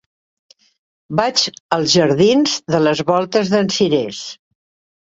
Vaig 1.19 1.43
als 1.79 1.93
jardins 1.99 2.57
de 2.75 2.81
les 2.87 3.07
Voltes 3.13 3.55
d'en 3.57 3.73
Cirés. 3.79 4.27